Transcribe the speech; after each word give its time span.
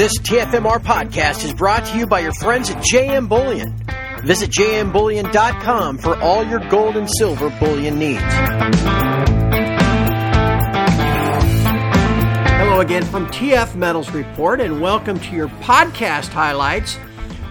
This 0.00 0.18
TFMR 0.20 0.78
podcast 0.78 1.44
is 1.44 1.52
brought 1.52 1.84
to 1.84 1.98
you 1.98 2.06
by 2.06 2.20
your 2.20 2.32
friends 2.32 2.70
at 2.70 2.78
JM 2.78 3.28
Bullion. 3.28 3.74
Visit 4.24 4.48
jmbullion.com 4.50 5.98
for 5.98 6.16
all 6.20 6.42
your 6.42 6.66
gold 6.70 6.96
and 6.96 7.06
silver 7.18 7.50
bullion 7.60 7.98
needs. 7.98 8.22
Hello 12.56 12.80
again 12.80 13.04
from 13.04 13.26
TF 13.26 13.74
Metals 13.74 14.10
Report, 14.12 14.62
and 14.62 14.80
welcome 14.80 15.20
to 15.20 15.36
your 15.36 15.48
podcast 15.48 16.28
highlights 16.28 16.98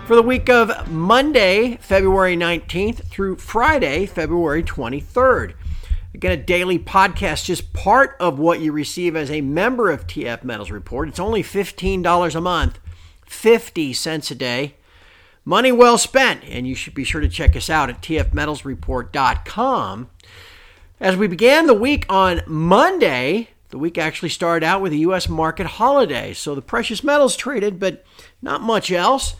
for 0.07 0.15
the 0.15 0.23
week 0.23 0.49
of 0.49 0.89
Monday, 0.89 1.77
February 1.81 2.35
19th 2.35 3.03
through 3.11 3.35
Friday, 3.35 4.07
February 4.07 4.63
23rd. 4.63 5.53
Again, 6.13 6.31
a 6.31 6.37
daily 6.37 6.79
podcast, 6.79 7.45
just 7.45 7.71
part 7.71 8.17
of 8.19 8.39
what 8.39 8.61
you 8.61 8.71
receive 8.71 9.15
as 9.15 9.29
a 9.29 9.41
member 9.41 9.91
of 9.91 10.07
TF 10.07 10.43
Metals 10.43 10.71
Report. 10.71 11.07
It's 11.07 11.19
only 11.19 11.43
$15 11.43 12.35
a 12.35 12.41
month, 12.41 12.79
50 13.27 13.93
cents 13.93 14.31
a 14.31 14.35
day. 14.35 14.73
Money 15.45 15.71
well 15.71 15.99
spent, 15.99 16.43
and 16.45 16.67
you 16.67 16.73
should 16.73 16.95
be 16.95 17.03
sure 17.03 17.21
to 17.21 17.29
check 17.29 17.55
us 17.55 17.69
out 17.69 17.91
at 17.91 18.01
tfmetalsreport.com. 18.01 20.09
As 20.99 21.15
we 21.15 21.27
began 21.27 21.67
the 21.67 21.75
week 21.75 22.07
on 22.09 22.41
Monday, 22.47 23.49
the 23.69 23.77
week 23.77 23.99
actually 23.99 24.29
started 24.29 24.65
out 24.65 24.81
with 24.81 24.93
a 24.93 24.97
U.S. 24.97 25.29
market 25.29 25.67
holiday, 25.67 26.33
so 26.33 26.55
the 26.55 26.61
precious 26.61 27.03
metals 27.03 27.35
traded, 27.35 27.79
but 27.79 28.03
not 28.41 28.61
much 28.61 28.91
else. 28.91 29.35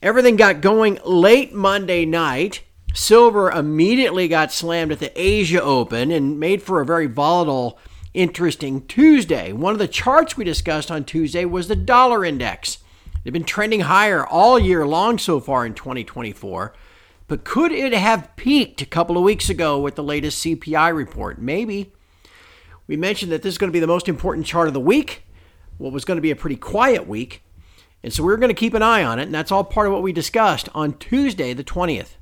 Everything 0.00 0.36
got 0.36 0.60
going 0.60 1.00
late 1.04 1.52
Monday 1.52 2.04
night. 2.04 2.62
Silver 2.96 3.50
immediately 3.50 4.26
got 4.26 4.50
slammed 4.50 4.90
at 4.90 5.00
the 5.00 5.12
Asia 5.20 5.62
Open 5.62 6.10
and 6.10 6.40
made 6.40 6.62
for 6.62 6.80
a 6.80 6.86
very 6.86 7.06
volatile, 7.06 7.78
interesting 8.14 8.86
Tuesday. 8.86 9.52
One 9.52 9.74
of 9.74 9.78
the 9.78 9.86
charts 9.86 10.38
we 10.38 10.44
discussed 10.44 10.90
on 10.90 11.04
Tuesday 11.04 11.44
was 11.44 11.68
the 11.68 11.76
dollar 11.76 12.24
index. 12.24 12.78
They've 13.22 13.34
been 13.34 13.44
trending 13.44 13.80
higher 13.80 14.26
all 14.26 14.58
year 14.58 14.86
long 14.86 15.18
so 15.18 15.40
far 15.40 15.66
in 15.66 15.74
2024. 15.74 16.74
But 17.28 17.44
could 17.44 17.70
it 17.70 17.92
have 17.92 18.34
peaked 18.34 18.80
a 18.80 18.86
couple 18.86 19.18
of 19.18 19.24
weeks 19.24 19.50
ago 19.50 19.78
with 19.78 19.94
the 19.94 20.02
latest 20.02 20.42
CPI 20.42 20.96
report? 20.96 21.38
Maybe. 21.38 21.92
We 22.86 22.96
mentioned 22.96 23.30
that 23.30 23.42
this 23.42 23.54
is 23.54 23.58
going 23.58 23.70
to 23.70 23.76
be 23.76 23.80
the 23.80 23.86
most 23.86 24.08
important 24.08 24.46
chart 24.46 24.68
of 24.68 24.74
the 24.74 24.80
week, 24.80 25.24
what 25.76 25.92
was 25.92 26.06
going 26.06 26.16
to 26.16 26.22
be 26.22 26.30
a 26.30 26.36
pretty 26.36 26.56
quiet 26.56 27.06
week. 27.06 27.42
And 28.02 28.10
so 28.10 28.24
we're 28.24 28.38
going 28.38 28.48
to 28.48 28.54
keep 28.54 28.72
an 28.72 28.82
eye 28.82 29.04
on 29.04 29.18
it, 29.18 29.24
and 29.24 29.34
that's 29.34 29.52
all 29.52 29.64
part 29.64 29.86
of 29.86 29.92
what 29.92 30.02
we 30.02 30.12
discussed 30.12 30.70
on 30.74 30.94
Tuesday, 30.94 31.52
the 31.52 31.62
20th. 31.62 32.12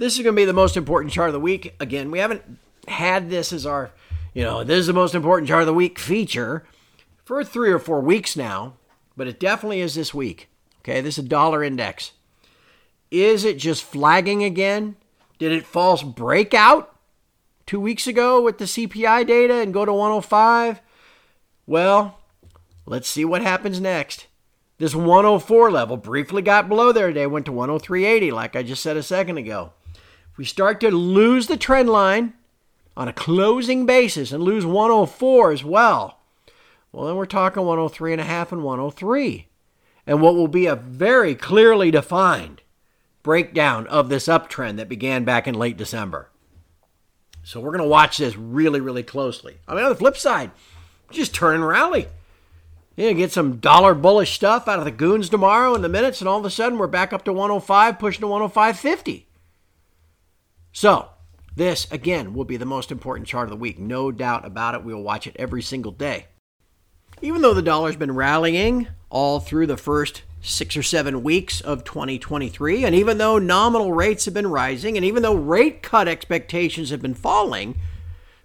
This 0.00 0.16
is 0.16 0.22
going 0.22 0.34
to 0.34 0.40
be 0.40 0.46
the 0.46 0.54
most 0.54 0.78
important 0.78 1.12
chart 1.12 1.28
of 1.28 1.34
the 1.34 1.40
week. 1.40 1.74
Again, 1.78 2.10
we 2.10 2.20
haven't 2.20 2.58
had 2.88 3.28
this 3.28 3.52
as 3.52 3.66
our, 3.66 3.90
you 4.32 4.42
know, 4.42 4.64
this 4.64 4.78
is 4.78 4.86
the 4.86 4.94
most 4.94 5.14
important 5.14 5.46
chart 5.46 5.60
of 5.60 5.66
the 5.66 5.74
week 5.74 5.98
feature 5.98 6.64
for 7.22 7.44
three 7.44 7.70
or 7.70 7.78
four 7.78 8.00
weeks 8.00 8.34
now, 8.34 8.76
but 9.14 9.28
it 9.28 9.38
definitely 9.38 9.82
is 9.82 9.94
this 9.94 10.14
week. 10.14 10.48
Okay, 10.78 11.02
this 11.02 11.18
is 11.18 11.26
a 11.26 11.28
dollar 11.28 11.62
index. 11.62 12.12
Is 13.10 13.44
it 13.44 13.58
just 13.58 13.84
flagging 13.84 14.42
again? 14.42 14.96
Did 15.38 15.52
it 15.52 15.66
false 15.66 16.02
break 16.02 16.54
out 16.54 16.96
two 17.66 17.78
weeks 17.78 18.06
ago 18.06 18.40
with 18.40 18.56
the 18.56 18.64
CPI 18.64 19.26
data 19.26 19.56
and 19.56 19.74
go 19.74 19.84
to 19.84 19.92
105? 19.92 20.80
Well, 21.66 22.18
let's 22.86 23.06
see 23.06 23.26
what 23.26 23.42
happens 23.42 23.82
next. 23.82 24.28
This 24.78 24.94
104 24.94 25.70
level 25.70 25.98
briefly 25.98 26.40
got 26.40 26.70
below 26.70 26.90
there 26.90 27.08
today, 27.08 27.26
went 27.26 27.44
to 27.44 27.52
103.80, 27.52 28.32
like 28.32 28.56
I 28.56 28.62
just 28.62 28.82
said 28.82 28.96
a 28.96 29.02
second 29.02 29.36
ago. 29.36 29.74
If 30.32 30.38
we 30.38 30.44
start 30.44 30.80
to 30.80 30.90
lose 30.90 31.46
the 31.46 31.56
trend 31.56 31.88
line 31.88 32.34
on 32.96 33.08
a 33.08 33.12
closing 33.12 33.86
basis 33.86 34.32
and 34.32 34.42
lose 34.42 34.66
104 34.66 35.52
as 35.52 35.64
well, 35.64 36.20
well, 36.92 37.06
then 37.06 37.16
we're 37.16 37.26
talking 37.26 37.64
103 37.64 38.12
and 38.12 38.20
a 38.20 38.24
half 38.24 38.52
and 38.52 38.62
103. 38.62 39.46
And 40.06 40.20
what 40.20 40.34
will 40.34 40.48
be 40.48 40.66
a 40.66 40.74
very 40.74 41.34
clearly 41.34 41.90
defined 41.90 42.62
breakdown 43.22 43.86
of 43.86 44.08
this 44.08 44.26
uptrend 44.26 44.76
that 44.76 44.88
began 44.88 45.24
back 45.24 45.46
in 45.46 45.54
late 45.54 45.76
December. 45.76 46.30
So 47.42 47.60
we're 47.60 47.70
going 47.70 47.82
to 47.82 47.88
watch 47.88 48.18
this 48.18 48.36
really, 48.36 48.80
really 48.80 49.02
closely. 49.02 49.58
I 49.68 49.74
mean, 49.74 49.84
on 49.84 49.90
the 49.90 49.96
flip 49.96 50.16
side, 50.16 50.50
just 51.10 51.34
turn 51.34 51.56
and 51.56 51.66
rally. 51.66 52.08
Yeah, 52.96 53.12
get 53.12 53.32
some 53.32 53.58
dollar 53.58 53.94
bullish 53.94 54.34
stuff 54.34 54.68
out 54.68 54.78
of 54.78 54.84
the 54.84 54.90
goons 54.90 55.28
tomorrow 55.28 55.74
in 55.74 55.82
the 55.82 55.88
minutes, 55.88 56.20
and 56.20 56.28
all 56.28 56.38
of 56.38 56.44
a 56.44 56.50
sudden 56.50 56.78
we're 56.78 56.86
back 56.86 57.12
up 57.12 57.24
to 57.24 57.32
105, 57.32 57.98
pushing 57.98 58.20
to 58.20 58.26
105.50. 58.26 59.24
So, 60.72 61.10
this 61.56 61.86
again 61.90 62.34
will 62.34 62.44
be 62.44 62.56
the 62.56 62.64
most 62.64 62.92
important 62.92 63.26
chart 63.26 63.44
of 63.44 63.50
the 63.50 63.56
week. 63.56 63.78
No 63.78 64.12
doubt 64.12 64.46
about 64.46 64.74
it. 64.74 64.84
We'll 64.84 65.02
watch 65.02 65.26
it 65.26 65.36
every 65.38 65.62
single 65.62 65.92
day. 65.92 66.26
Even 67.22 67.42
though 67.42 67.54
the 67.54 67.62
dollar's 67.62 67.96
been 67.96 68.14
rallying 68.14 68.88
all 69.10 69.40
through 69.40 69.66
the 69.66 69.76
first 69.76 70.22
six 70.40 70.76
or 70.76 70.82
seven 70.82 71.22
weeks 71.22 71.60
of 71.60 71.84
2023, 71.84 72.84
and 72.84 72.94
even 72.94 73.18
though 73.18 73.38
nominal 73.38 73.92
rates 73.92 74.24
have 74.24 74.32
been 74.32 74.46
rising, 74.46 74.96
and 74.96 75.04
even 75.04 75.22
though 75.22 75.34
rate 75.34 75.82
cut 75.82 76.08
expectations 76.08 76.90
have 76.90 77.02
been 77.02 77.14
falling, 77.14 77.78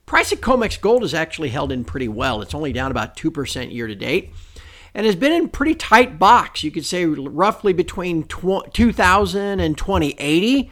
price 0.05 0.31
of 0.31 0.41
COMEX 0.41 0.81
gold 0.81 1.03
has 1.03 1.13
actually 1.13 1.49
held 1.49 1.71
in 1.71 1.85
pretty 1.85 2.07
well. 2.07 2.41
It's 2.41 2.55
only 2.55 2.73
down 2.73 2.91
about 2.91 3.15
2% 3.15 3.71
year 3.71 3.87
to 3.87 3.95
date 3.95 4.33
and 4.93 5.05
has 5.05 5.15
been 5.15 5.31
in 5.31 5.49
pretty 5.49 5.75
tight 5.75 6.19
box. 6.19 6.63
You 6.63 6.71
could 6.71 6.85
say 6.85 7.05
roughly 7.05 7.71
between 7.73 8.23
2000 8.23 9.59
and 9.59 9.77
2080 9.77 10.71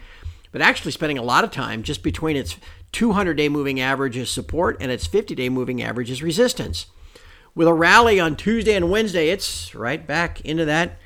but 0.53 0.61
actually 0.61 0.91
spending 0.91 1.17
a 1.17 1.23
lot 1.23 1.43
of 1.43 1.51
time 1.51 1.83
just 1.83 2.03
between 2.03 2.37
its 2.37 2.55
200 2.93 3.33
day 3.33 3.49
moving 3.49 3.81
average 3.81 4.15
as 4.15 4.29
support 4.29 4.77
and 4.79 4.89
its 4.89 5.05
50 5.05 5.35
day 5.35 5.49
moving 5.49 5.81
average 5.81 6.09
as 6.09 6.23
resistance. 6.23 6.85
With 7.55 7.67
a 7.67 7.73
rally 7.73 8.19
on 8.19 8.37
Tuesday 8.37 8.75
and 8.75 8.89
Wednesday, 8.89 9.29
it's 9.29 9.75
right 9.75 10.05
back 10.07 10.39
into 10.41 10.63
that 10.65 10.97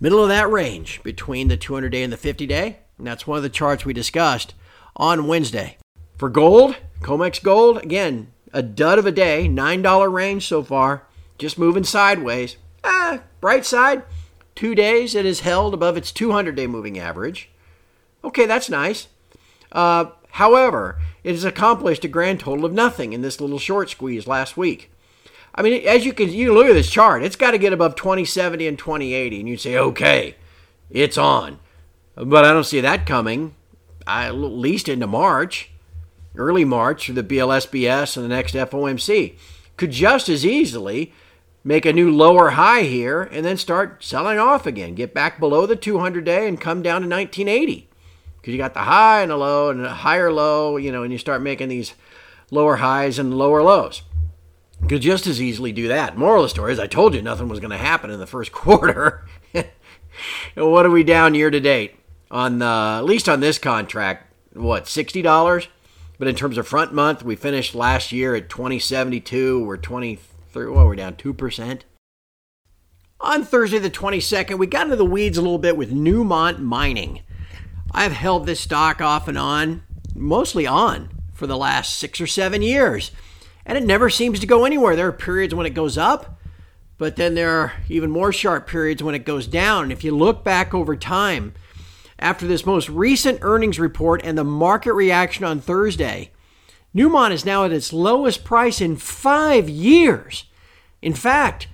middle 0.00 0.22
of 0.22 0.28
that 0.28 0.50
range 0.50 1.02
between 1.02 1.48
the 1.48 1.56
200 1.56 1.90
day 1.90 2.02
and 2.02 2.12
the 2.12 2.16
50 2.16 2.46
day. 2.46 2.78
And 2.96 3.06
that's 3.06 3.26
one 3.26 3.36
of 3.36 3.42
the 3.42 3.48
charts 3.48 3.84
we 3.84 3.92
discussed 3.92 4.54
on 4.96 5.26
Wednesday. 5.26 5.76
For 6.16 6.28
gold, 6.28 6.76
COMEX 7.00 7.42
gold, 7.42 7.78
again, 7.78 8.32
a 8.52 8.62
dud 8.62 8.98
of 8.98 9.06
a 9.06 9.12
day, 9.12 9.48
$9 9.48 10.12
range 10.12 10.46
so 10.46 10.62
far, 10.62 11.06
just 11.38 11.58
moving 11.58 11.84
sideways. 11.84 12.56
Ah, 12.84 13.22
bright 13.40 13.64
side, 13.64 14.02
two 14.54 14.74
days 14.74 15.14
it 15.14 15.24
has 15.24 15.40
held 15.40 15.74
above 15.74 15.96
its 15.96 16.12
200 16.12 16.54
day 16.54 16.66
moving 16.66 16.98
average. 16.98 17.50
Okay, 18.22 18.46
that's 18.46 18.68
nice. 18.68 19.08
Uh, 19.72 20.06
however, 20.30 20.98
it 21.24 21.32
has 21.32 21.44
accomplished 21.44 22.04
a 22.04 22.08
grand 22.08 22.40
total 22.40 22.64
of 22.64 22.72
nothing 22.72 23.12
in 23.12 23.22
this 23.22 23.40
little 23.40 23.58
short 23.58 23.90
squeeze 23.90 24.26
last 24.26 24.56
week. 24.56 24.90
I 25.54 25.62
mean, 25.62 25.86
as 25.86 26.04
you 26.04 26.12
can 26.12 26.30
you 26.30 26.54
look 26.54 26.66
at 26.66 26.74
this 26.74 26.90
chart, 26.90 27.22
it's 27.22 27.36
got 27.36 27.50
to 27.52 27.58
get 27.58 27.72
above 27.72 27.96
2070 27.96 28.66
and 28.66 28.78
2080, 28.78 29.40
and 29.40 29.48
you'd 29.48 29.60
say, 29.60 29.76
okay, 29.76 30.36
it's 30.90 31.18
on. 31.18 31.58
But 32.14 32.44
I 32.44 32.52
don't 32.52 32.64
see 32.64 32.80
that 32.80 33.06
coming, 33.06 33.54
at 34.06 34.34
least 34.34 34.88
into 34.88 35.06
March, 35.06 35.70
early 36.36 36.64
March, 36.64 37.08
the 37.08 37.24
BLSBS 37.24 38.16
and 38.16 38.24
the 38.24 38.34
next 38.34 38.54
FOMC. 38.54 39.36
Could 39.76 39.90
just 39.90 40.28
as 40.28 40.46
easily 40.46 41.12
make 41.64 41.84
a 41.84 41.92
new 41.92 42.10
lower 42.10 42.50
high 42.50 42.82
here 42.82 43.22
and 43.22 43.44
then 43.44 43.56
start 43.56 44.04
selling 44.04 44.38
off 44.38 44.66
again, 44.66 44.94
get 44.94 45.14
back 45.14 45.40
below 45.40 45.66
the 45.66 45.76
200 45.76 46.24
day 46.24 46.46
and 46.46 46.60
come 46.60 46.82
down 46.82 47.02
to 47.02 47.08
1980 47.08 47.89
because 48.40 48.52
you 48.52 48.58
got 48.58 48.74
the 48.74 48.80
high 48.80 49.22
and 49.22 49.30
the 49.30 49.36
low 49.36 49.70
and 49.70 49.84
a 49.84 49.90
higher 49.90 50.32
low, 50.32 50.76
you 50.76 50.90
know, 50.90 51.02
and 51.02 51.12
you 51.12 51.18
start 51.18 51.42
making 51.42 51.68
these 51.68 51.94
lower 52.50 52.76
highs 52.76 53.18
and 53.18 53.36
lower 53.36 53.62
lows. 53.62 54.02
Could 54.88 55.02
just 55.02 55.26
as 55.26 55.42
easily 55.42 55.72
do 55.72 55.88
that. 55.88 56.16
Moral 56.16 56.42
of 56.42 56.46
the 56.46 56.50
story 56.50 56.72
is 56.72 56.78
I 56.78 56.86
told 56.86 57.14
you 57.14 57.20
nothing 57.20 57.48
was 57.48 57.60
going 57.60 57.70
to 57.70 57.76
happen 57.76 58.10
in 58.10 58.18
the 58.18 58.26
first 58.26 58.52
quarter. 58.52 59.26
what 60.54 60.86
are 60.86 60.90
we 60.90 61.04
down 61.04 61.34
year 61.34 61.50
to 61.50 61.60
date 61.60 61.96
on 62.30 62.58
the, 62.58 62.96
at 62.98 63.04
least 63.04 63.28
on 63.28 63.40
this 63.40 63.58
contract? 63.58 64.32
What 64.54 64.88
sixty 64.88 65.22
dollars? 65.22 65.68
But 66.18 66.28
in 66.28 66.34
terms 66.34 66.58
of 66.58 66.66
front 66.66 66.92
month, 66.92 67.22
we 67.22 67.36
finished 67.36 67.74
last 67.74 68.10
year 68.10 68.34
at 68.34 68.48
twenty 68.48 68.78
seventy 68.78 69.20
two. 69.20 69.64
We're 69.64 69.76
twenty 69.76 70.18
three. 70.50 70.68
Well, 70.68 70.86
we're 70.86 70.96
down 70.96 71.16
two 71.16 71.32
percent. 71.32 71.84
On 73.22 73.44
Thursday 73.44 73.78
the 73.78 73.90
22nd, 73.90 74.56
we 74.56 74.66
got 74.66 74.84
into 74.84 74.96
the 74.96 75.04
weeds 75.04 75.36
a 75.36 75.42
little 75.42 75.58
bit 75.58 75.76
with 75.76 75.92
Newmont 75.92 76.58
Mining. 76.58 77.20
I've 77.92 78.12
held 78.12 78.46
this 78.46 78.60
stock 78.60 79.00
off 79.00 79.28
and 79.28 79.38
on, 79.38 79.82
mostly 80.14 80.66
on, 80.66 81.10
for 81.32 81.46
the 81.46 81.56
last 81.56 81.98
six 81.98 82.20
or 82.20 82.26
seven 82.26 82.62
years. 82.62 83.10
And 83.66 83.76
it 83.76 83.84
never 83.84 84.10
seems 84.10 84.40
to 84.40 84.46
go 84.46 84.64
anywhere. 84.64 84.96
There 84.96 85.08
are 85.08 85.12
periods 85.12 85.54
when 85.54 85.66
it 85.66 85.74
goes 85.74 85.98
up, 85.98 86.38
but 86.98 87.16
then 87.16 87.34
there 87.34 87.50
are 87.50 87.72
even 87.88 88.10
more 88.10 88.32
sharp 88.32 88.66
periods 88.66 89.02
when 89.02 89.14
it 89.14 89.24
goes 89.24 89.46
down. 89.46 89.84
And 89.84 89.92
if 89.92 90.04
you 90.04 90.14
look 90.14 90.44
back 90.44 90.72
over 90.74 90.96
time, 90.96 91.54
after 92.18 92.46
this 92.46 92.66
most 92.66 92.88
recent 92.88 93.38
earnings 93.42 93.80
report 93.80 94.20
and 94.24 94.36
the 94.36 94.44
market 94.44 94.92
reaction 94.92 95.44
on 95.44 95.60
Thursday, 95.60 96.30
Newmont 96.94 97.30
is 97.30 97.44
now 97.44 97.64
at 97.64 97.72
its 97.72 97.92
lowest 97.92 98.44
price 98.44 98.80
in 98.80 98.96
five 98.96 99.68
years. 99.68 100.44
In 101.00 101.14
fact, 101.14 101.68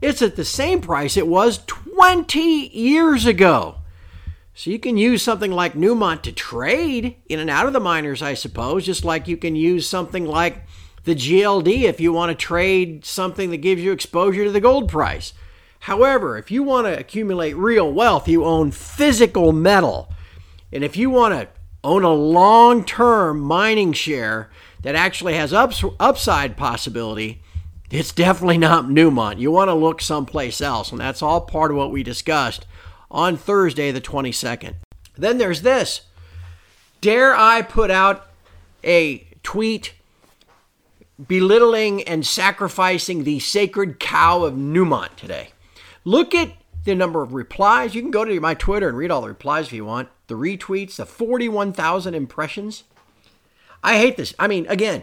it's 0.00 0.22
at 0.22 0.36
the 0.36 0.44
same 0.44 0.80
price 0.80 1.16
it 1.16 1.26
was 1.26 1.58
20 1.66 2.68
years 2.68 3.26
ago. 3.26 3.79
So 4.60 4.68
you 4.68 4.78
can 4.78 4.98
use 4.98 5.22
something 5.22 5.52
like 5.52 5.72
Newmont 5.72 6.20
to 6.20 6.32
trade 6.32 7.16
in 7.30 7.38
and 7.38 7.48
out 7.48 7.64
of 7.64 7.72
the 7.72 7.80
miners, 7.80 8.20
I 8.20 8.34
suppose, 8.34 8.84
just 8.84 9.06
like 9.06 9.26
you 9.26 9.38
can 9.38 9.56
use 9.56 9.88
something 9.88 10.26
like 10.26 10.66
the 11.04 11.14
GLD 11.14 11.84
if 11.84 11.98
you 11.98 12.12
want 12.12 12.28
to 12.28 12.34
trade 12.34 13.06
something 13.06 13.52
that 13.52 13.62
gives 13.62 13.80
you 13.80 13.90
exposure 13.90 14.44
to 14.44 14.50
the 14.50 14.60
gold 14.60 14.90
price. 14.90 15.32
However, 15.78 16.36
if 16.36 16.50
you 16.50 16.62
want 16.62 16.86
to 16.86 16.98
accumulate 16.98 17.56
real 17.56 17.90
wealth, 17.90 18.28
you 18.28 18.44
own 18.44 18.70
physical 18.70 19.52
metal. 19.52 20.12
And 20.70 20.84
if 20.84 20.94
you 20.94 21.08
want 21.08 21.32
to 21.32 21.48
own 21.82 22.02
a 22.02 22.12
long 22.12 22.84
term 22.84 23.40
mining 23.40 23.94
share 23.94 24.50
that 24.82 24.94
actually 24.94 25.36
has 25.36 25.54
ups- 25.54 25.82
upside 25.98 26.58
possibility, 26.58 27.40
it's 27.90 28.12
definitely 28.12 28.58
not 28.58 28.84
Newmont. 28.84 29.38
You 29.38 29.52
want 29.52 29.68
to 29.68 29.74
look 29.74 30.02
someplace 30.02 30.60
else. 30.60 30.92
And 30.92 31.00
that's 31.00 31.22
all 31.22 31.40
part 31.40 31.70
of 31.70 31.78
what 31.78 31.90
we 31.90 32.02
discussed 32.02 32.66
on 33.10 33.36
Thursday, 33.36 33.90
the 33.90 34.00
22nd. 34.00 34.74
Then 35.16 35.38
there's 35.38 35.62
this 35.62 36.02
Dare 37.00 37.34
I 37.34 37.62
put 37.62 37.90
out 37.90 38.26
a 38.84 39.26
tweet 39.42 39.94
belittling 41.28 42.02
and 42.02 42.26
sacrificing 42.26 43.24
the 43.24 43.40
sacred 43.40 43.98
cow 44.00 44.44
of 44.44 44.54
Newmont 44.54 45.16
today? 45.16 45.50
Look 46.04 46.34
at 46.34 46.52
the 46.84 46.94
number 46.94 47.22
of 47.22 47.34
replies. 47.34 47.94
You 47.94 48.02
can 48.02 48.10
go 48.10 48.24
to 48.24 48.40
my 48.40 48.54
Twitter 48.54 48.88
and 48.88 48.96
read 48.96 49.10
all 49.10 49.20
the 49.20 49.28
replies 49.28 49.66
if 49.66 49.72
you 49.72 49.84
want. 49.84 50.08
The 50.28 50.34
retweets, 50.34 50.96
the 50.96 51.06
41,000 51.06 52.14
impressions. 52.14 52.84
I 53.82 53.98
hate 53.98 54.16
this. 54.16 54.34
I 54.38 54.46
mean, 54.48 54.66
again, 54.66 55.02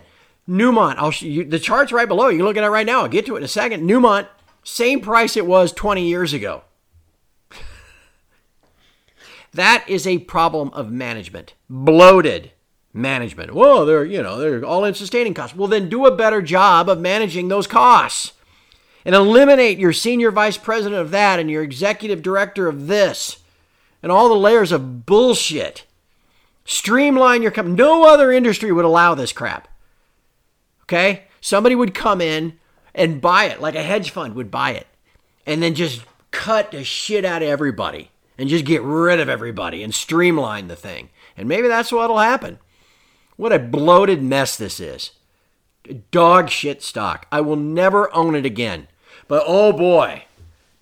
Newmont, 0.50 0.95
I'll 0.98 1.12
show 1.12 1.25
you 1.25 1.44
the 1.44 1.59
chart's 1.59 1.92
right 1.92 2.07
below. 2.07 2.30
You 2.30 2.38
can 2.38 2.45
look 2.45 2.57
at 2.57 2.63
it 2.63 2.69
right 2.69 2.86
now. 2.86 3.01
I'll 3.01 3.07
get 3.07 3.25
to 3.27 3.36
it 3.36 3.39
in 3.39 3.44
a 3.44 3.50
second. 3.50 3.88
Newmont, 3.88 4.27
same 4.63 5.01
price 5.01 5.36
it 5.38 5.45
was 5.45 5.71
20 5.71 6.07
years 6.07 6.33
ago. 6.33 6.63
That 9.57 9.83
is 9.88 10.07
a 10.07 10.19
problem 10.19 10.69
of 10.69 10.92
management. 10.92 11.54
Bloated 11.69 12.51
management. 12.94 13.54
Well, 13.54 13.86
they're, 13.86 14.06
you 14.06 14.21
know, 14.21 14.38
they're 14.38 14.63
all 14.63 14.86
in 14.86 14.94
sustaining 14.94 15.33
costs. 15.33 15.56
Well, 15.56 15.68
then 15.68 15.89
do 15.89 16.06
a 16.06 16.15
better 16.15 16.42
job 16.42 16.89
of 16.89 17.00
managing 17.00 17.48
those 17.48 17.68
costs 17.68 18.33
and 19.04 19.15
eliminate 19.15 19.80
your 19.80 19.94
senior 19.94 20.31
vice 20.31 20.57
president 20.57 21.01
of 21.01 21.12
that 21.12 21.39
and 21.39 21.50
your 21.50 21.63
executive 21.63 22.21
director 22.21 22.68
of 22.68 22.88
this 22.88 23.38
and 24.04 24.12
all 24.12 24.30
the 24.30 24.36
layers 24.36 24.71
of 24.71 25.06
bullshit. 25.06 25.86
Streamline 26.65 27.42
your 27.42 27.51
company. 27.51 27.75
No 27.75 28.06
other 28.07 28.31
industry 28.31 28.71
would 28.71 28.86
allow 28.86 29.15
this 29.15 29.31
crap. 29.31 29.68
Okay? 30.83 31.24
Somebody 31.42 31.75
would 31.75 31.94
come 31.95 32.21
in 32.21 32.59
and 32.94 33.21
buy 33.21 33.45
it, 33.45 33.62
like 33.62 33.75
a 33.75 33.83
hedge 33.83 34.12
fund 34.12 34.36
would 34.36 34.51
buy 34.51 34.71
it, 34.71 34.88
and 35.45 35.63
then 35.63 35.75
just 35.75 36.01
cut 36.31 36.71
the 36.71 36.83
shit 36.83 37.25
out 37.25 37.42
of 37.42 37.48
everybody 37.48 38.12
and 38.38 38.50
just 38.50 38.66
get 38.66 38.81
rid 38.81 39.19
of 39.19 39.30
everybody 39.30 39.84
and 39.84 39.94
streamline 39.94 40.68
the 40.68 40.75
thing. 40.75 41.10
And 41.36 41.48
maybe 41.48 41.68
that's 41.68 41.92
what'll 41.92 42.19
happen. 42.19 42.60
What 43.36 43.54
a 43.54 43.60
bloated 43.60 44.22
mess 44.22 44.57
this 44.57 44.80
is. 44.80 45.12
Dog 46.12 46.50
shit 46.50 46.81
stock. 46.84 47.28
I 47.31 47.42
will 47.42 47.56
never 47.56 48.13
own 48.13 48.36
it 48.36 48.45
again. 48.45 48.88
But 49.28 49.44
oh 49.45 49.72
boy, 49.72 50.25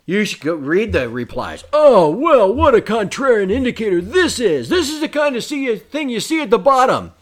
you 0.06 0.24
should 0.26 0.42
go 0.42 0.56
read 0.56 0.92
the 0.92 1.10
replies. 1.10 1.64
Oh, 1.74 2.10
well, 2.10 2.54
what 2.54 2.76
a 2.76 2.82
contrarian 2.82 3.52
indicator 3.52 4.02
this 4.02 4.40
is. 4.40 4.70
This 4.70 4.90
is 4.90 5.02
the 5.02 5.10
kind 5.10 5.36
of 5.36 5.44
see 5.44 5.76
thing 5.78 6.10
you 6.10 6.20
see 6.20 6.42
at 6.42 6.50
the 6.50 6.60
bottom. 6.60 7.14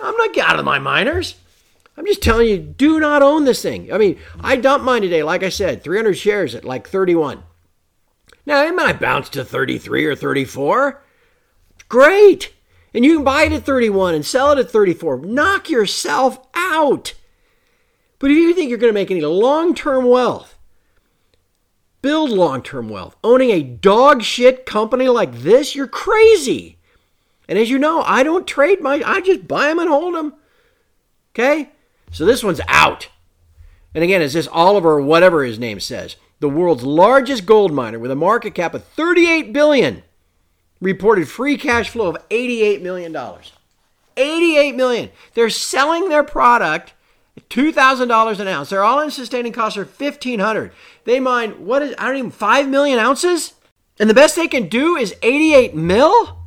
I'm 0.00 0.16
not 0.16 0.36
out 0.38 0.58
of 0.58 0.64
my 0.64 0.78
miners. 0.78 1.36
I'm 1.96 2.06
just 2.06 2.22
telling 2.22 2.48
you, 2.48 2.58
do 2.58 2.98
not 3.00 3.22
own 3.22 3.44
this 3.44 3.62
thing. 3.62 3.92
I 3.92 3.98
mean, 3.98 4.18
I 4.40 4.56
dumped 4.56 4.84
mine 4.84 5.02
today, 5.02 5.22
like 5.22 5.42
I 5.42 5.50
said, 5.50 5.82
300 5.82 6.14
shares 6.14 6.54
at 6.54 6.64
like 6.64 6.88
31. 6.88 7.42
Now, 8.44 8.64
it 8.64 8.74
might 8.74 9.00
bounce 9.00 9.28
to 9.30 9.44
33 9.44 10.04
or 10.04 10.16
34. 10.16 11.02
Great. 11.88 12.52
And 12.94 13.04
you 13.04 13.16
can 13.16 13.24
buy 13.24 13.44
it 13.44 13.52
at 13.52 13.64
31 13.64 14.14
and 14.14 14.24
sell 14.24 14.52
it 14.52 14.58
at 14.58 14.70
34. 14.70 15.18
Knock 15.18 15.70
yourself 15.70 16.38
out. 16.54 17.14
But 18.18 18.30
if 18.30 18.36
you 18.36 18.54
think 18.54 18.68
you're 18.68 18.78
going 18.78 18.92
to 18.92 18.98
make 18.98 19.10
any 19.10 19.20
long 19.22 19.74
term 19.74 20.06
wealth, 20.06 20.58
build 22.02 22.30
long 22.30 22.62
term 22.62 22.88
wealth, 22.88 23.16
owning 23.24 23.50
a 23.50 23.62
dog 23.62 24.22
shit 24.22 24.66
company 24.66 25.08
like 25.08 25.32
this, 25.32 25.74
you're 25.74 25.88
crazy. 25.88 26.78
And 27.48 27.58
as 27.58 27.70
you 27.70 27.78
know, 27.78 28.02
I 28.02 28.22
don't 28.22 28.46
trade 28.46 28.80
my, 28.80 29.02
I 29.04 29.20
just 29.20 29.48
buy 29.48 29.68
them 29.68 29.78
and 29.78 29.88
hold 29.88 30.14
them. 30.14 30.34
Okay? 31.34 31.70
So 32.10 32.24
this 32.24 32.44
one's 32.44 32.60
out. 32.68 33.08
And 33.94 34.04
again, 34.04 34.22
is 34.22 34.32
this 34.32 34.48
Oliver, 34.52 35.00
whatever 35.00 35.44
his 35.44 35.58
name 35.58 35.80
says, 35.80 36.16
the 36.42 36.48
world's 36.48 36.82
largest 36.82 37.46
gold 37.46 37.72
miner 37.72 38.00
with 38.00 38.10
a 38.10 38.16
market 38.16 38.52
cap 38.52 38.74
of 38.74 38.82
38 38.82 39.52
billion, 39.52 40.02
reported 40.80 41.28
free 41.28 41.56
cash 41.56 41.88
flow 41.88 42.08
of 42.08 42.16
88 42.32 42.82
million 42.82 43.12
dollars. 43.12 43.52
88 44.16 44.74
million. 44.74 45.10
They're 45.34 45.48
selling 45.48 46.08
their 46.08 46.24
product 46.24 46.94
$2,000 47.48 48.40
an 48.40 48.48
ounce. 48.48 48.70
Their 48.70 48.82
all-in 48.82 49.12
sustaining 49.12 49.52
costs 49.52 49.78
are 49.78 49.84
1500 49.84 50.72
They 51.04 51.20
mine, 51.20 51.64
what 51.64 51.80
is, 51.80 51.94
I 51.96 52.08
don't 52.08 52.16
even, 52.16 52.30
5 52.32 52.68
million 52.68 52.98
ounces? 52.98 53.54
And 54.00 54.10
the 54.10 54.14
best 54.14 54.34
they 54.34 54.48
can 54.48 54.68
do 54.68 54.96
is 54.96 55.14
88 55.22 55.76
mil? 55.76 56.38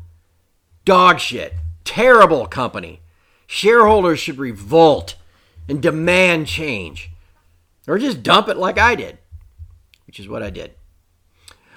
Dog 0.84 1.20
shit. 1.20 1.54
Terrible 1.86 2.48
company. 2.48 3.00
Shareholders 3.48 4.20
should 4.20 4.40
revolt 4.40 5.16
and 5.70 5.82
demand 5.82 6.48
change. 6.48 7.12
Or 7.88 7.98
just 7.98 8.24
dump 8.24 8.50
it 8.50 8.58
like 8.58 8.78
I 8.78 8.96
did, 8.96 9.20
which 10.16 10.22
is 10.22 10.30
what 10.30 10.42
I 10.42 10.50
did. 10.50 10.72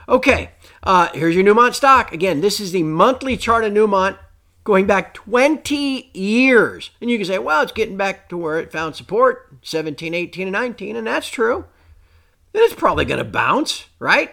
Okay, 0.09 0.51
uh, 0.85 1.09
here's 1.13 1.35
your 1.35 1.43
Newmont 1.43 1.75
stock. 1.75 2.13
Again, 2.13 2.41
this 2.41 2.61
is 2.61 2.71
the 2.71 2.85
monthly 2.85 3.37
chart 3.37 3.65
of 3.65 3.73
Newmont 3.73 4.17
going 4.63 4.87
back 4.87 5.13
20 5.13 6.11
years. 6.15 6.91
And 7.01 7.11
you 7.11 7.19
can 7.19 7.27
say, 7.27 7.41
well, 7.41 7.63
it's 7.63 7.73
getting 7.73 7.97
back 7.97 8.29
to 8.29 8.37
where 8.37 8.61
it 8.61 8.71
found 8.71 8.95
support 8.95 9.57
17, 9.63 10.15
18, 10.15 10.47
and 10.47 10.53
19, 10.53 10.95
and 10.95 11.05
that's 11.09 11.29
true. 11.29 11.65
Then 12.53 12.63
it's 12.63 12.77
probably 12.77 13.05
going 13.05 13.19
to 13.19 13.25
bounce, 13.25 13.87
right? 13.99 14.31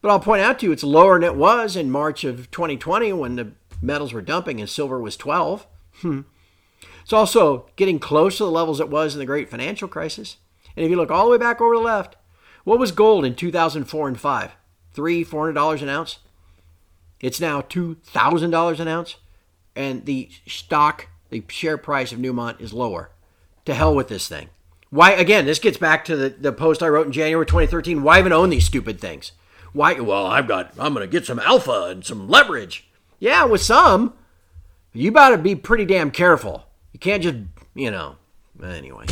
But 0.00 0.10
I'll 0.10 0.20
point 0.20 0.42
out 0.42 0.60
to 0.60 0.66
you 0.66 0.70
it's 0.70 0.84
lower 0.84 1.18
than 1.18 1.28
it 1.28 1.36
was 1.36 1.74
in 1.74 1.90
March 1.90 2.22
of 2.22 2.48
2020 2.52 3.12
when 3.12 3.34
the 3.34 3.50
metals 3.82 4.12
were 4.12 4.22
dumping 4.22 4.60
and 4.60 4.70
silver 4.70 5.00
was 5.00 5.16
12. 5.16 5.66
Hmm. 5.96 6.20
It's 7.02 7.12
also 7.12 7.66
getting 7.74 7.98
close 7.98 8.38
to 8.38 8.44
the 8.44 8.52
levels 8.52 8.78
it 8.78 8.88
was 8.88 9.14
in 9.14 9.18
the 9.18 9.26
great 9.26 9.50
financial 9.50 9.88
crisis. 9.88 10.36
And 10.76 10.84
if 10.84 10.90
you 10.90 10.96
look 10.96 11.10
all 11.10 11.24
the 11.24 11.32
way 11.32 11.38
back 11.38 11.60
over 11.60 11.74
the 11.74 11.82
left, 11.82 12.14
what 12.64 12.78
was 12.78 12.92
gold 12.92 13.24
in 13.24 13.34
2004 13.34 14.08
and 14.08 14.20
5? 14.20 14.52
Three, 14.92 15.24
four 15.24 15.42
hundred 15.42 15.54
dollars 15.54 15.82
an 15.82 15.88
ounce. 15.88 16.18
It's 17.20 17.40
now 17.40 17.62
$2,000 17.62 18.80
an 18.80 18.88
ounce, 18.88 19.16
and 19.74 20.04
the 20.04 20.28
stock, 20.46 21.08
the 21.30 21.42
share 21.48 21.78
price 21.78 22.12
of 22.12 22.18
Newmont 22.18 22.60
is 22.60 22.72
lower. 22.72 23.10
To 23.64 23.72
hell 23.74 23.94
with 23.94 24.08
this 24.08 24.28
thing. 24.28 24.50
Why, 24.90 25.12
again, 25.12 25.46
this 25.46 25.58
gets 25.58 25.78
back 25.78 26.04
to 26.04 26.16
the, 26.16 26.28
the 26.28 26.52
post 26.52 26.82
I 26.82 26.88
wrote 26.88 27.06
in 27.06 27.12
January 27.12 27.46
2013. 27.46 28.02
Why 28.02 28.18
even 28.18 28.32
own 28.32 28.50
these 28.50 28.66
stupid 28.66 29.00
things? 29.00 29.32
Why? 29.72 29.94
Well, 29.94 30.26
I've 30.26 30.46
got, 30.46 30.72
I'm 30.78 30.94
going 30.94 31.06
to 31.06 31.10
get 31.10 31.26
some 31.26 31.40
alpha 31.40 31.88
and 31.90 32.04
some 32.04 32.28
leverage. 32.28 32.88
Yeah, 33.18 33.44
with 33.44 33.62
some. 33.62 34.14
You 34.92 35.10
got 35.10 35.30
to 35.30 35.38
be 35.38 35.56
pretty 35.56 35.86
damn 35.86 36.10
careful. 36.10 36.66
You 36.92 37.00
can't 37.00 37.22
just, 37.22 37.38
you 37.74 37.90
know, 37.90 38.16
anyway. 38.62 39.06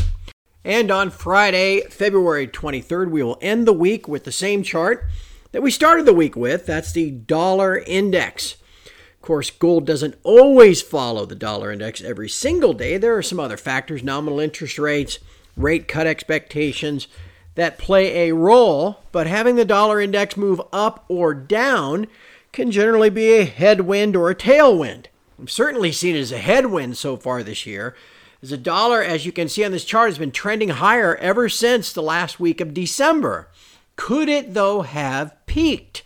And 0.64 0.90
on 0.90 1.11
Friday, 1.11 1.83
February 1.90 2.47
23rd, 2.47 3.11
we 3.11 3.23
will 3.23 3.38
end 3.40 3.66
the 3.66 3.73
week 3.73 4.07
with 4.07 4.25
the 4.25 4.33
same 4.33 4.62
chart 4.62 5.04
that 5.50 5.62
we 5.62 5.71
started 5.71 6.07
the 6.07 6.12
week 6.12 6.37
with. 6.37 6.66
That's 6.66 6.92
the 6.92 7.11
dollar 7.11 7.78
index. 7.78 8.57
Of 8.85 9.23
course, 9.23 9.50
gold 9.50 9.87
doesn't 9.87 10.19
always 10.23 10.81
follow 10.83 11.26
the 11.26 11.35
dollar 11.35 11.73
index 11.73 12.00
every 12.00 12.28
single 12.28 12.73
day. 12.73 12.97
There 12.97 13.16
are 13.16 13.23
some 13.23 13.40
other 13.40 13.57
factors, 13.57 14.02
nominal 14.02 14.40
interest 14.40 14.78
rates, 14.78 15.19
rate 15.57 15.88
cut 15.88 16.07
expectations, 16.07 17.09
that 17.54 17.78
play 17.78 18.28
a 18.28 18.35
role, 18.35 19.00
but 19.12 19.26
having 19.26 19.57
the 19.57 19.64
dollar 19.64 20.00
index 20.00 20.37
move 20.37 20.61
up 20.73 21.04
or 21.09 21.35
down 21.35 22.07
can 22.52 22.71
generally 22.71 23.11
be 23.11 23.33
a 23.33 23.45
headwind 23.45 24.16
or 24.16 24.31
a 24.31 24.35
tailwind. 24.35 25.07
I've 25.40 25.50
certainly 25.50 25.92
seen 25.92 26.16
it 26.16 26.21
as 26.21 26.33
a 26.33 26.38
headwind 26.38 26.97
so 26.97 27.16
far 27.16 27.42
this 27.42 27.66
year, 27.66 27.95
as 28.42 28.50
the 28.50 28.56
dollar, 28.56 29.02
as 29.02 29.25
you 29.25 29.32
can 29.32 29.49
see 29.49 29.64
on 29.64 29.70
this 29.70 29.84
chart, 29.84 30.08
has 30.08 30.18
been 30.18 30.32
trending 30.32 30.70
higher 30.70 31.16
ever 31.16 31.49
since 31.49 31.92
the 31.92 32.02
last 32.02 32.40
week 32.40 32.61
of 32.61 32.75
December. 32.75 33.49
Could 33.94 34.28
it, 34.28 34.54
though, 34.54 34.82
have 34.82 35.34
peaked? 35.46 36.02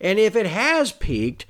And 0.00 0.18
if 0.18 0.34
it 0.34 0.46
has 0.46 0.90
peaked, 0.90 1.46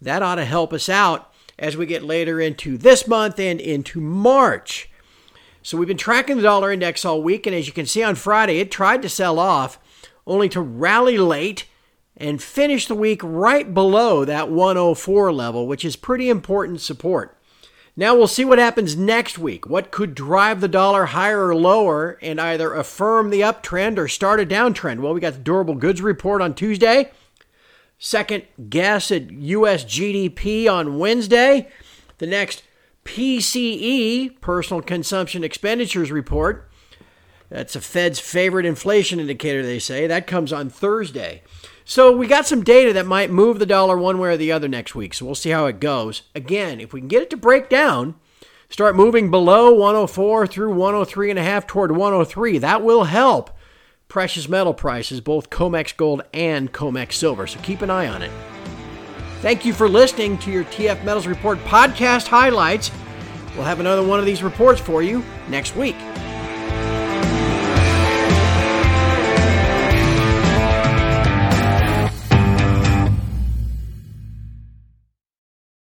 that 0.00 0.22
ought 0.22 0.36
to 0.36 0.44
help 0.44 0.72
us 0.72 0.88
out 0.88 1.32
as 1.58 1.76
we 1.76 1.86
get 1.86 2.02
later 2.02 2.40
into 2.40 2.78
this 2.78 3.06
month 3.06 3.38
and 3.38 3.60
into 3.60 4.00
March. 4.00 4.88
So 5.62 5.76
we've 5.76 5.88
been 5.88 5.96
tracking 5.96 6.36
the 6.36 6.42
dollar 6.42 6.72
index 6.72 7.04
all 7.04 7.22
week, 7.22 7.46
and 7.46 7.54
as 7.54 7.66
you 7.66 7.72
can 7.72 7.86
see 7.86 8.02
on 8.02 8.14
Friday, 8.14 8.58
it 8.58 8.70
tried 8.70 9.02
to 9.02 9.08
sell 9.08 9.38
off, 9.38 9.78
only 10.26 10.48
to 10.50 10.60
rally 10.60 11.18
late 11.18 11.66
and 12.16 12.42
finish 12.42 12.86
the 12.86 12.94
week 12.94 13.20
right 13.22 13.72
below 13.72 14.24
that 14.24 14.50
104 14.50 15.32
level, 15.32 15.66
which 15.66 15.84
is 15.84 15.96
pretty 15.96 16.28
important 16.28 16.80
support. 16.80 17.38
Now 17.96 18.16
we'll 18.16 18.26
see 18.26 18.44
what 18.44 18.58
happens 18.58 18.96
next 18.96 19.38
week. 19.38 19.68
What 19.68 19.92
could 19.92 20.16
drive 20.16 20.60
the 20.60 20.68
dollar 20.68 21.06
higher 21.06 21.46
or 21.46 21.54
lower 21.54 22.18
and 22.20 22.40
either 22.40 22.74
affirm 22.74 23.30
the 23.30 23.42
uptrend 23.42 23.98
or 23.98 24.08
start 24.08 24.40
a 24.40 24.46
downtrend? 24.46 25.00
Well, 25.00 25.14
we 25.14 25.20
got 25.20 25.34
the 25.34 25.38
durable 25.38 25.76
goods 25.76 26.02
report 26.02 26.42
on 26.42 26.54
Tuesday. 26.54 27.12
Second 27.98 28.44
guess 28.68 29.12
at 29.12 29.30
US 29.30 29.84
GDP 29.84 30.68
on 30.68 30.98
Wednesday. 30.98 31.68
The 32.18 32.26
next 32.26 32.64
PCE, 33.04 34.40
personal 34.40 34.82
consumption 34.82 35.44
expenditures 35.44 36.10
report. 36.10 36.68
That's 37.48 37.76
a 37.76 37.80
Fed's 37.80 38.18
favorite 38.18 38.66
inflation 38.66 39.20
indicator, 39.20 39.62
they 39.62 39.78
say. 39.78 40.08
That 40.08 40.26
comes 40.26 40.52
on 40.52 40.68
Thursday. 40.68 41.42
So 41.84 42.16
we 42.16 42.26
got 42.26 42.46
some 42.46 42.64
data 42.64 42.92
that 42.94 43.06
might 43.06 43.30
move 43.30 43.58
the 43.58 43.66
dollar 43.66 43.96
one 43.96 44.18
way 44.18 44.30
or 44.30 44.36
the 44.36 44.52
other 44.52 44.68
next 44.68 44.94
week. 44.94 45.12
So 45.14 45.26
we'll 45.26 45.34
see 45.34 45.50
how 45.50 45.66
it 45.66 45.80
goes. 45.80 46.22
Again, 46.34 46.80
if 46.80 46.92
we 46.92 47.00
can 47.00 47.08
get 47.08 47.22
it 47.22 47.30
to 47.30 47.36
break 47.36 47.68
down, 47.68 48.14
start 48.70 48.96
moving 48.96 49.30
below 49.30 49.72
104 49.72 50.46
through 50.46 50.74
103 50.74 51.30
and 51.30 51.38
a 51.38 51.42
half 51.42 51.66
toward 51.66 51.92
103, 51.92 52.58
that 52.58 52.82
will 52.82 53.04
help 53.04 53.50
precious 54.08 54.48
metal 54.48 54.72
prices, 54.72 55.20
both 55.20 55.50
COMEX 55.50 55.96
gold 55.96 56.22
and 56.32 56.72
COMEX 56.72 57.12
silver. 57.12 57.46
So 57.46 57.60
keep 57.60 57.82
an 57.82 57.90
eye 57.90 58.08
on 58.08 58.22
it. 58.22 58.30
Thank 59.40 59.66
you 59.66 59.74
for 59.74 59.88
listening 59.88 60.38
to 60.38 60.50
your 60.50 60.64
TF 60.64 61.04
Metals 61.04 61.26
Report 61.26 61.58
podcast 61.64 62.28
highlights. 62.28 62.90
We'll 63.54 63.64
have 63.64 63.80
another 63.80 64.02
one 64.02 64.18
of 64.18 64.24
these 64.24 64.42
reports 64.42 64.80
for 64.80 65.02
you 65.02 65.22
next 65.48 65.76
week. 65.76 65.96